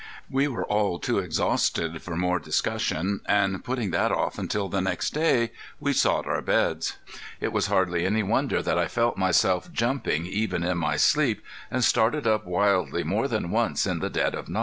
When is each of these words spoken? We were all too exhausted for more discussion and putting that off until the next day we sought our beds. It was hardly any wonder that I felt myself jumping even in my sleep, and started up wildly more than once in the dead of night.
We 0.31 0.47
were 0.47 0.65
all 0.65 0.97
too 0.97 1.19
exhausted 1.19 2.01
for 2.01 2.15
more 2.15 2.39
discussion 2.39 3.19
and 3.27 3.63
putting 3.63 3.91
that 3.91 4.11
off 4.11 4.39
until 4.39 4.67
the 4.67 4.81
next 4.81 5.13
day 5.13 5.51
we 5.79 5.93
sought 5.93 6.25
our 6.25 6.41
beds. 6.41 6.97
It 7.39 7.53
was 7.53 7.67
hardly 7.67 8.03
any 8.03 8.23
wonder 8.23 8.63
that 8.63 8.79
I 8.79 8.87
felt 8.87 9.15
myself 9.15 9.71
jumping 9.71 10.25
even 10.25 10.63
in 10.63 10.79
my 10.79 10.95
sleep, 10.97 11.43
and 11.69 11.83
started 11.83 12.25
up 12.25 12.47
wildly 12.47 13.03
more 13.03 13.27
than 13.27 13.51
once 13.51 13.85
in 13.85 13.99
the 13.99 14.09
dead 14.09 14.33
of 14.33 14.49
night. 14.49 14.59